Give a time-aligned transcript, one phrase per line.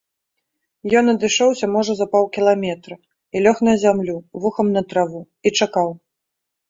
[1.01, 2.95] Ён адышоўся можа за паўкіламетра,
[3.37, 4.15] і лёг на зямлю,
[4.47, 5.89] вухам на траву, і чакаў.